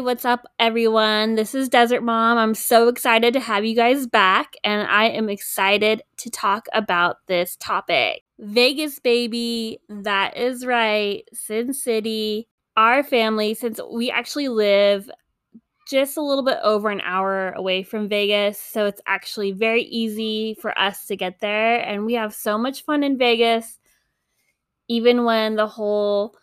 [0.00, 1.36] What's up, everyone?
[1.36, 2.36] This is Desert Mom.
[2.38, 7.18] I'm so excited to have you guys back, and I am excited to talk about
[7.28, 8.22] this topic.
[8.38, 9.80] Vegas, baby.
[9.88, 11.22] That is right.
[11.32, 12.46] Sin City.
[12.76, 15.10] Our family, since we actually live
[15.88, 20.56] just a little bit over an hour away from Vegas, so it's actually very easy
[20.60, 23.78] for us to get there, and we have so much fun in Vegas,
[24.88, 26.36] even when the whole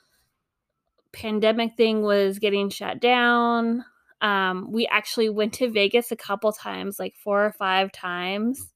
[1.14, 3.86] pandemic thing was getting shut down.
[4.22, 8.72] Um, we actually went to Vegas a couple times, like four or five times,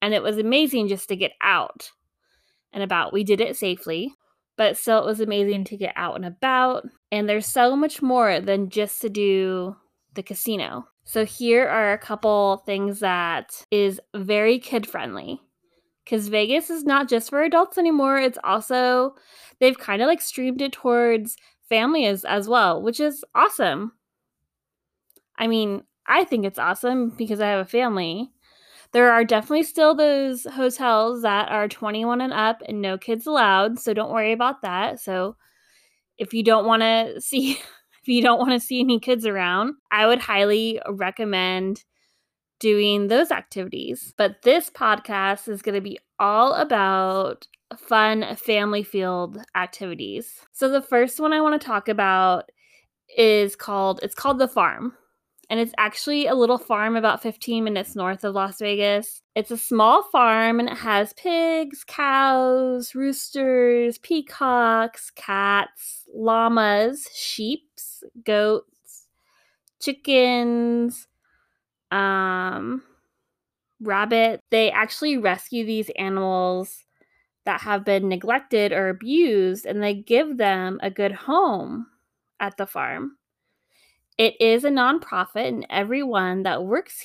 [0.00, 1.90] and it was amazing just to get out
[2.72, 3.12] and about.
[3.12, 4.14] We did it safely,
[4.56, 6.86] but still, it was amazing to get out and about.
[7.10, 9.76] And there's so much more than just to do
[10.14, 10.86] the casino.
[11.04, 15.40] So, here are a couple things that is very kid friendly
[16.04, 18.18] because Vegas is not just for adults anymore.
[18.18, 19.14] It's also,
[19.58, 21.36] they've kind of like streamed it towards
[21.68, 23.92] families as well, which is awesome.
[25.38, 28.30] I mean, I think it's awesome because I have a family.
[28.92, 33.78] There are definitely still those hotels that are 21 and up and no kids allowed,
[33.78, 35.00] so don't worry about that.
[35.00, 35.36] So
[36.18, 37.52] if you don't want to see
[38.02, 41.84] if you don't want to see any kids around, I would highly recommend
[42.60, 44.14] doing those activities.
[44.16, 50.40] But this podcast is going to be all about fun family field activities.
[50.52, 52.50] So the first one I want to talk about
[53.16, 54.94] is called it's called The Farm.
[55.48, 59.22] And it's actually a little farm about 15 minutes north of Las Vegas.
[59.36, 67.62] It's a small farm and it has pigs, cows, roosters, peacocks, cats, llamas, sheep,
[68.24, 69.06] goats,
[69.80, 71.06] chickens,
[71.92, 72.82] um
[73.80, 74.40] rabbit.
[74.50, 76.85] They actually rescue these animals
[77.46, 81.86] that have been neglected or abused and they give them a good home
[82.40, 83.16] at the farm.
[84.18, 87.02] It is a nonprofit and everyone that works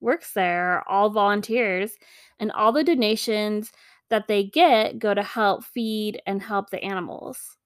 [0.00, 1.92] works there are all volunteers
[2.38, 3.72] and all the donations
[4.10, 7.56] that they get go to help feed and help the animals.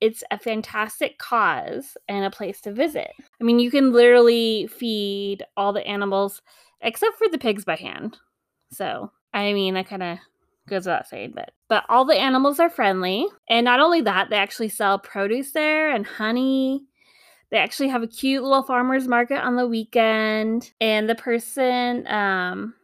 [0.00, 3.10] It's a fantastic cause and a place to visit.
[3.40, 6.40] I mean, you can literally feed all the animals
[6.80, 8.16] except for the pigs by hand.
[8.72, 10.18] So, I mean, that kind of
[10.70, 14.36] goes without saying, but but all the animals are friendly, and not only that, they
[14.36, 16.84] actually sell produce there and honey.
[17.50, 22.74] They actually have a cute little farmers market on the weekend, and the person, um,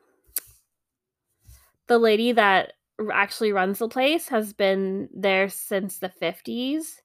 [1.86, 2.72] the lady that
[3.12, 7.00] actually runs the place has been there since the 50s.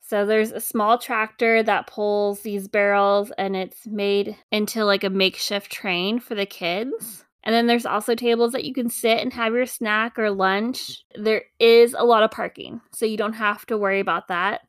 [0.00, 5.10] So there's a small tractor that pulls these barrels and it's made into like a
[5.10, 7.26] makeshift train for the kids.
[7.44, 11.02] And then there's also tables that you can sit and have your snack or lunch.
[11.14, 14.62] There is a lot of parking, so you don't have to worry about that.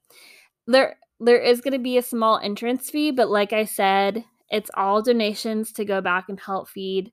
[0.67, 4.71] There there is going to be a small entrance fee, but like I said, it's
[4.75, 7.11] all donations to go back and help feed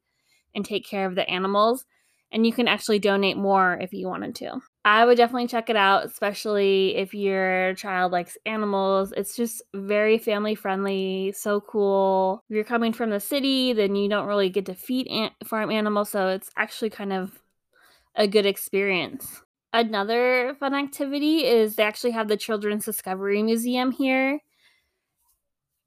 [0.55, 1.85] and take care of the animals.
[2.31, 4.61] And you can actually donate more if you wanted to.
[4.87, 9.13] I would definitely check it out, especially if your child likes animals.
[9.17, 12.45] It's just very family friendly, so cool.
[12.49, 15.73] If you're coming from the city, then you don't really get to feed an- farm
[15.73, 17.43] animals, so it's actually kind of
[18.15, 19.43] a good experience.
[19.73, 24.39] Another fun activity is they actually have the Children's Discovery Museum here.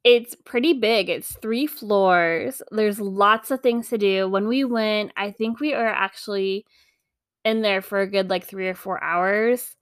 [0.03, 1.07] It's pretty big.
[1.07, 2.61] It's three floors.
[2.69, 4.27] There's lots of things to do.
[4.27, 6.65] When we went, I think we are actually
[7.49, 9.75] in there for a good like three or four hours.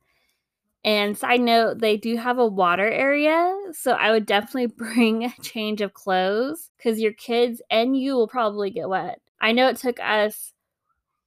[0.83, 5.33] And side note, they do have a water area, so I would definitely bring a
[5.41, 9.19] change of clothes because your kids and you will probably get wet.
[9.41, 10.53] I know it took us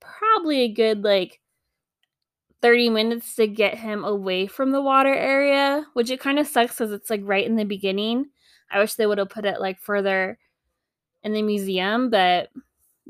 [0.00, 1.40] probably a good like
[2.62, 6.74] 30 minutes to get him away from the water area, which it kind of sucks
[6.74, 8.26] because it's like right in the beginning.
[8.70, 10.38] I wish they would have put it like further
[11.22, 12.50] in the museum, but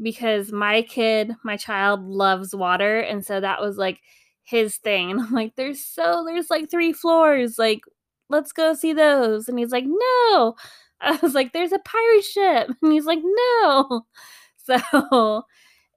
[0.03, 3.01] because my kid, my child loves water.
[3.01, 4.01] And so that was like
[4.43, 5.11] his thing.
[5.11, 7.59] And I'm like, there's so, there's like three floors.
[7.59, 7.81] Like,
[8.29, 9.49] let's go see those.
[9.49, 10.57] And he's like, no.
[11.03, 12.71] I was like, there's a pirate ship.
[12.83, 14.07] And he's like, no.
[14.63, 15.45] So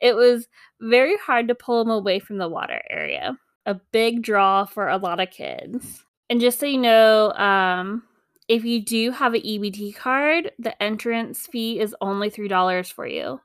[0.02, 0.48] it was
[0.82, 3.38] very hard to pull him away from the water area.
[3.68, 6.04] A big draw for a lot of kids.
[6.30, 8.02] And just so you know, um,
[8.48, 13.40] if you do have an EBT card, the entrance fee is only $3 for you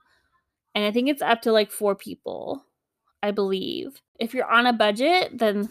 [0.75, 2.65] and I think it's up to like four people,
[3.21, 4.01] I believe.
[4.19, 5.69] If you're on a budget, then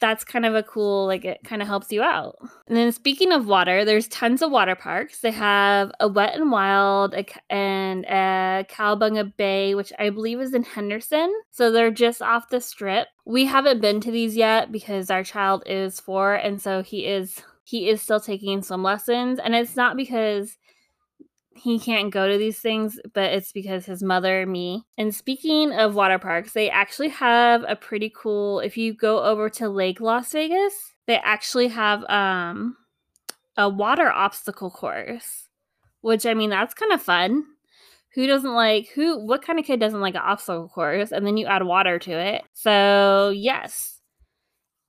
[0.00, 2.36] that's kind of a cool like it kind of helps you out.
[2.66, 5.20] And then speaking of water, there's tons of water parks.
[5.20, 7.14] They have a Wet and Wild
[7.48, 11.32] and a Cowabunga Bay, which I believe is in Henderson.
[11.50, 13.08] So they're just off the strip.
[13.24, 17.42] We haven't been to these yet because our child is four, and so he is
[17.64, 19.38] he is still taking some lessons.
[19.42, 20.58] And it's not because
[21.56, 24.84] he can't go to these things, but it's because his mother, me.
[24.98, 29.48] And speaking of water parks, they actually have a pretty cool if you go over
[29.50, 32.76] to Lake Las Vegas, they actually have um
[33.56, 35.48] a water obstacle course.
[36.00, 37.44] Which I mean that's kind of fun.
[38.14, 41.36] Who doesn't like who what kind of kid doesn't like an obstacle course and then
[41.36, 42.44] you add water to it.
[42.52, 43.93] So, yes,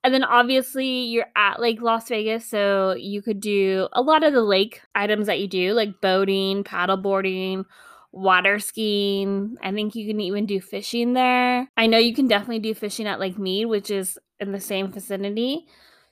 [0.05, 4.33] and then obviously you're at like Las Vegas, so you could do a lot of
[4.33, 7.65] the lake items that you do, like boating, paddleboarding,
[8.11, 9.57] water skiing.
[9.63, 11.67] I think you can even do fishing there.
[11.75, 14.91] I know you can definitely do fishing at Lake Mead, which is in the same
[14.91, 15.65] vicinity.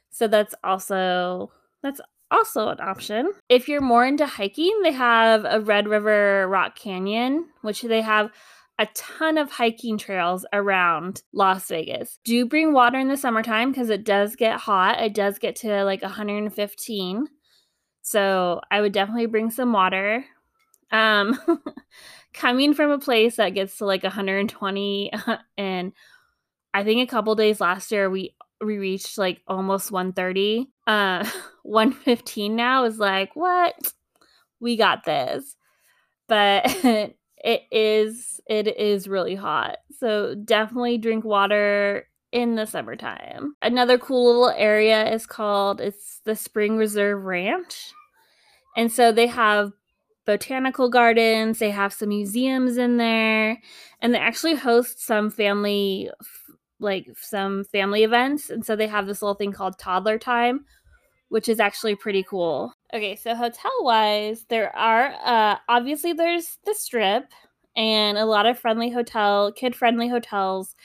[0.10, 1.52] So that's also
[1.84, 2.02] that's
[2.32, 3.32] also an option.
[3.48, 8.32] If you're more into hiking, they have a Red River Rock Canyon, which they have
[8.84, 12.20] a ton of hiking trails around Las Vegas.
[12.26, 15.02] Do bring water in the summertime because it does get hot.
[15.02, 17.28] It does get to like 115.
[18.02, 20.26] So I would definitely bring some water.
[20.92, 21.40] Um,
[22.34, 25.12] coming from a place that gets to like 120
[25.58, 25.94] and
[26.74, 30.70] I think a couple days last year we we reached like almost 130.
[30.86, 31.26] Uh
[31.64, 33.76] 115 now is like, what?
[34.60, 35.56] We got this.
[36.28, 36.66] But
[37.44, 39.78] it is it is really hot.
[40.00, 43.56] So definitely drink water in the summertime.
[43.62, 47.92] Another cool little area is called it's the Spring Reserve Ranch.
[48.76, 49.72] And so they have
[50.26, 53.60] botanical gardens, they have some museums in there,
[54.02, 56.10] and they actually host some family
[56.80, 58.50] like some family events.
[58.50, 60.66] And so they have this little thing called toddler time
[61.34, 62.72] which is actually pretty cool.
[62.94, 67.26] Okay, so hotel wise, there are uh obviously there's the strip
[67.76, 70.76] and a lot of friendly hotel, kid friendly hotels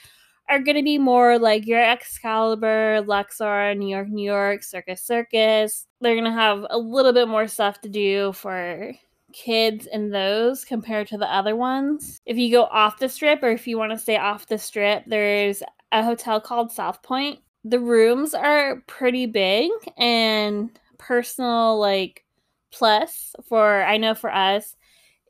[0.49, 5.85] are going to be more like your Excalibur, Luxor, New York, New York, Circus Circus.
[6.01, 8.91] They're going to have a little bit more stuff to do for
[9.31, 12.19] kids in those compared to the other ones.
[12.25, 15.03] If you go off the strip or if you want to stay off the strip,
[15.05, 15.61] there's
[15.91, 20.69] a hotel called South Point the rooms are pretty big and
[20.99, 22.23] personal like
[22.71, 24.75] plus for I know for us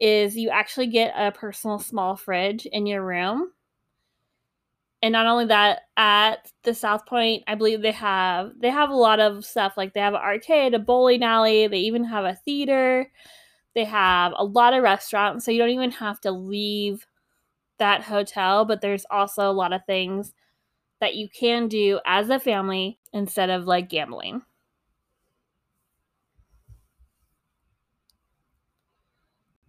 [0.01, 3.51] is you actually get a personal small fridge in your room.
[5.01, 8.95] And not only that, at the South Point, I believe they have they have a
[8.95, 12.35] lot of stuff like they have an arcade, a bowling alley, they even have a
[12.35, 13.09] theater.
[13.75, 17.05] They have a lot of restaurants, so you don't even have to leave
[17.77, 20.33] that hotel, but there's also a lot of things
[20.99, 24.41] that you can do as a family instead of like gambling.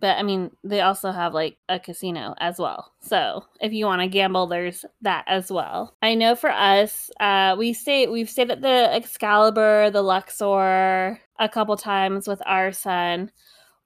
[0.01, 2.93] But I mean, they also have like a casino as well.
[3.01, 5.95] So if you want to gamble, there's that as well.
[6.01, 11.49] I know for us, uh, we stay we've stayed at the Excalibur, the Luxor a
[11.49, 13.31] couple times with our son.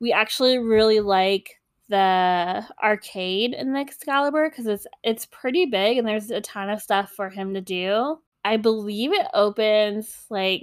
[0.01, 6.07] We actually really like the arcade in the Excalibur because it's it's pretty big and
[6.07, 8.19] there's a ton of stuff for him to do.
[8.45, 10.63] I believe it opens like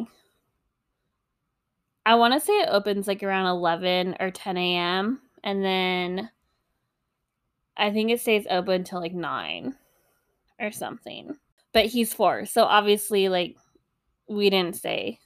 [2.05, 5.21] I want to say it opens like around 11 or 10 a.m.
[5.43, 6.29] and then
[7.77, 9.75] I think it stays open until like 9
[10.59, 11.37] or something.
[11.73, 13.55] But he's four, so obviously like
[14.27, 15.19] we didn't stay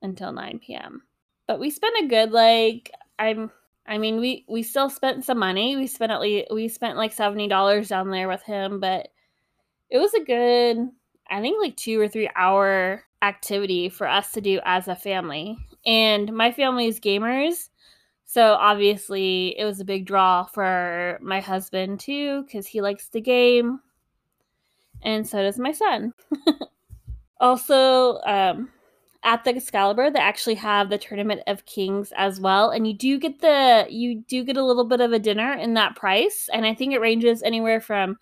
[0.00, 1.02] until 9 p.m.
[1.46, 3.50] But we spent a good like I'm
[3.86, 5.76] I mean, we we still spent some money.
[5.76, 9.08] We spent at least we spent like seventy dollars down there with him, but
[9.90, 10.88] it was a good,
[11.28, 15.58] I think, like two or three hour activity for us to do as a family.
[15.84, 17.68] And my family is gamers,
[18.32, 23.20] so obviously it was a big draw for my husband too, because he likes the
[23.20, 23.80] game,
[25.02, 26.14] and so does my son.
[27.42, 28.70] also, um,
[29.22, 33.18] at the Excalibur they actually have the Tournament of Kings as well, and you do
[33.18, 36.64] get the you do get a little bit of a dinner in that price, and
[36.64, 38.16] I think it ranges anywhere from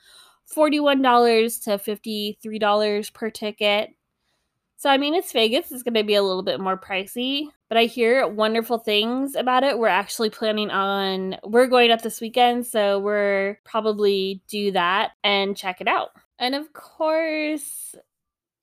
[0.45, 3.90] forty-one dollars to fifty-three dollars per ticket.
[4.81, 7.77] So I mean, it's Vegas; it's going to be a little bit more pricey, but
[7.77, 9.79] I hear wonderful things about it.
[9.79, 15.55] We're actually planning on we're going up this weekend, so we're probably do that and
[15.55, 16.09] check it out.
[16.39, 17.95] And of course,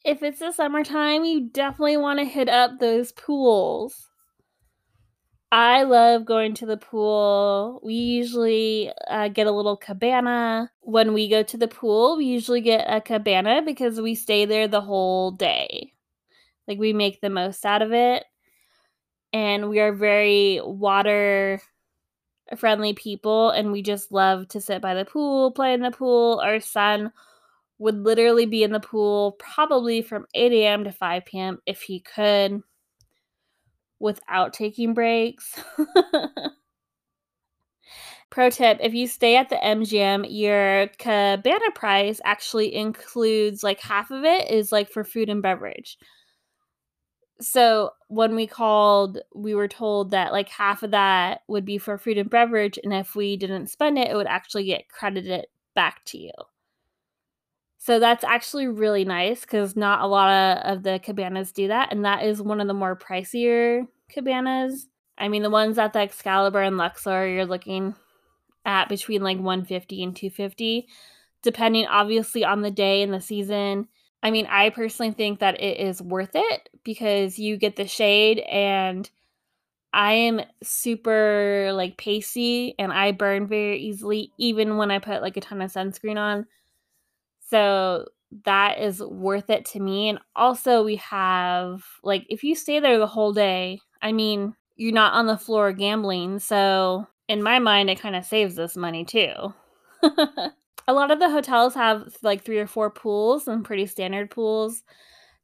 [0.03, 4.09] if it's the summertime, you definitely want to hit up those pools.
[5.51, 7.79] I love going to the pool.
[7.83, 10.71] We usually uh, get a little cabana.
[10.79, 14.67] When we go to the pool, we usually get a cabana because we stay there
[14.67, 15.93] the whole day.
[16.67, 18.25] Like, we make the most out of it.
[19.33, 21.61] And we are very water
[22.57, 26.39] friendly people, and we just love to sit by the pool, play in the pool.
[26.43, 27.11] Our son
[27.79, 30.83] would literally be in the pool probably from 8 a.m.
[30.85, 31.59] to 5 p.m.
[31.65, 32.63] if he could.
[33.99, 35.59] without taking breaks.
[38.29, 44.11] Pro tip if you stay at the MGM, your cabana price actually includes like half
[44.11, 45.97] of it is like for food and beverage.
[47.39, 51.97] So when we called, we were told that like half of that would be for
[51.97, 56.03] food and beverage, and if we didn't spend it, it would actually get credited back
[56.05, 56.31] to you.
[57.77, 61.91] So that's actually really nice because not a lot of, of the cabanas do that,
[61.91, 64.87] and that is one of the more pricier cabanas.
[65.17, 67.95] I mean, the ones at the Excalibur and Luxor, you're looking
[68.65, 70.87] at between like 150 and 250,
[71.43, 73.87] depending obviously on the day and the season
[74.23, 78.39] I mean, I personally think that it is worth it because you get the shade
[78.39, 79.09] and
[79.93, 85.37] I am super like pasty and I burn very easily even when I put like
[85.37, 86.45] a ton of sunscreen on.
[87.49, 88.05] So
[88.45, 90.09] that is worth it to me.
[90.09, 94.93] And also we have like if you stay there the whole day, I mean, you're
[94.93, 96.39] not on the floor gambling.
[96.39, 99.53] So in my mind it kind of saves us money too.
[100.87, 104.83] a lot of the hotels have like three or four pools and pretty standard pools.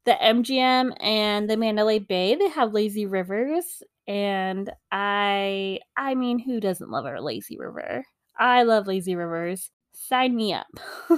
[0.05, 6.59] The MGM and the Mandalay Bay, they have lazy rivers and I I mean, who
[6.59, 8.03] doesn't love a lazy river?
[8.37, 9.69] I love lazy rivers.
[9.93, 10.67] Sign me up.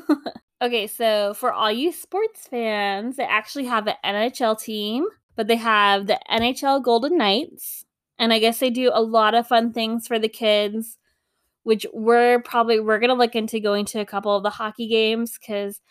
[0.61, 5.05] okay, so for all you sports fans, they actually have an NHL team,
[5.35, 7.85] but they have the NHL Golden Knights.
[8.19, 10.97] And I guess they do a lot of fun things for the kids
[11.65, 15.37] which we're probably we're gonna look into going to a couple of the hockey games
[15.39, 15.81] because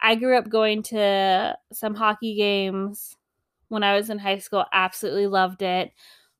[0.00, 3.16] I grew up going to some hockey games
[3.68, 4.64] when I was in high school.
[4.72, 5.92] Absolutely loved it.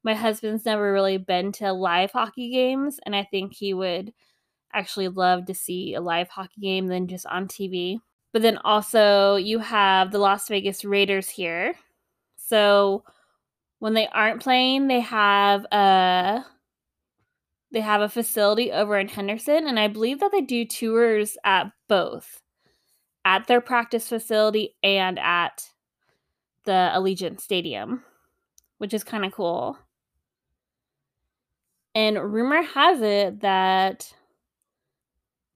[0.02, 4.12] My husband's never really been to live hockey games, and I think he would
[4.72, 8.00] actually love to see a live hockey game than just on TV.
[8.32, 11.74] But then also, you have the Las Vegas Raiders here.
[12.36, 13.04] So
[13.78, 16.44] when they aren't playing, they have a
[17.72, 21.72] they have a facility over in Henderson, and I believe that they do tours at
[21.88, 22.42] both
[23.24, 25.68] at their practice facility and at
[26.64, 28.02] the Allegiant Stadium,
[28.78, 29.78] which is kind of cool.
[31.94, 34.12] And rumor has it that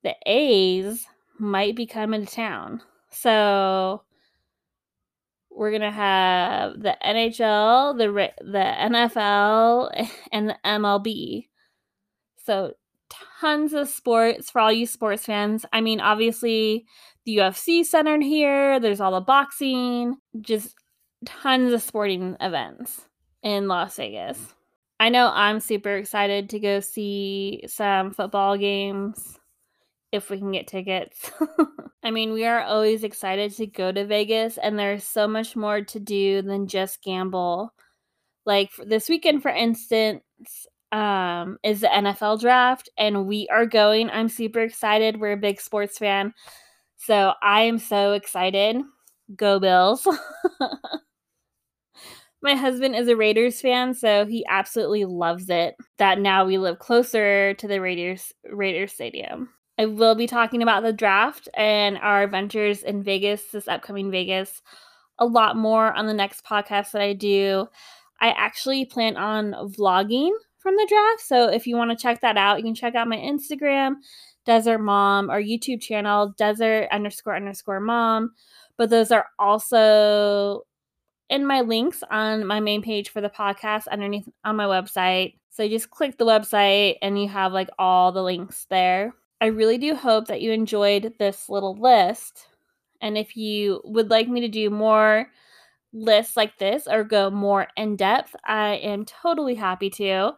[0.03, 1.07] the A's
[1.39, 2.83] might be coming to town.
[3.11, 4.03] So
[5.51, 11.49] we're gonna have the NHL, the the NFL, and the MLB
[12.47, 12.75] so
[13.41, 15.67] tons of sports for all you sports fans.
[15.73, 16.87] I mean, obviously
[17.25, 18.79] the UFC centered here.
[18.79, 20.75] There's all the boxing, just
[21.25, 23.03] tons of sporting events
[23.43, 24.39] in Las Vegas.
[24.99, 29.39] I know I'm super excited to go see some football games
[30.13, 31.31] if we can get tickets.
[32.03, 35.83] I mean, we are always excited to go to Vegas, and there's so much more
[35.83, 37.75] to do than just gamble.
[38.47, 40.23] Like this weekend, for instance,
[40.93, 44.11] um, is the NFL draft, and we are going.
[44.11, 45.21] I'm super excited.
[45.21, 46.33] We're a big sports fan.
[46.97, 48.77] So I am so excited.
[49.35, 50.07] Go Bills.
[52.43, 56.79] My husband is a Raiders fan, so he absolutely loves it that now we live
[56.79, 59.49] closer to the Raiders Raiders Stadium.
[59.79, 64.63] I will be talking about the draft and our adventures in Vegas, this upcoming Vegas,
[65.19, 67.67] a lot more on the next podcast that I do.
[68.21, 70.31] I actually plan on vlogging
[70.67, 71.21] from the draft.
[71.21, 73.99] So if you want to check that out, you can check out my Instagram,
[74.47, 78.33] Desert Mom, or YouTube channel, Desert underscore underscore mom.
[78.77, 80.63] But those are also
[81.31, 85.35] in my links on my main page for the podcast underneath on my website.
[85.51, 89.15] So you just click the website and you have like all the links there.
[89.41, 92.49] I really do hope that you enjoyed this little list.
[93.01, 95.29] And if you would like me to do more
[95.93, 100.33] lists like this or go more in depth, I am totally happy to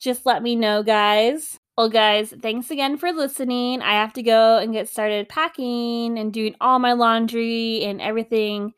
[0.00, 1.60] just let me know, guys.
[1.76, 3.82] Well, guys, thanks again for listening.
[3.82, 8.72] I have to go and get started packing and doing all my laundry and everything,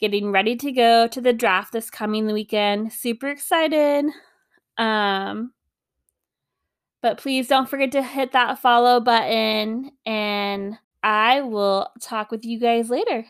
[0.00, 2.92] getting ready to go to the draft this coming weekend.
[2.92, 4.06] Super excited.
[4.78, 5.52] Um,
[7.02, 12.60] but please don't forget to hit that follow button, and I will talk with you
[12.60, 13.26] guys later.